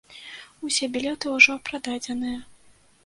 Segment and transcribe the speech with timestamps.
[0.67, 2.39] Усе білеты ўжо прададзеныя.